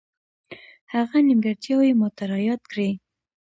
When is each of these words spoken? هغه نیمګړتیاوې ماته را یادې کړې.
هغه 0.93 1.17
نیمګړتیاوې 1.27 1.91
ماته 1.99 2.23
را 2.29 2.37
یادې 2.47 2.65
کړې. 2.71 2.89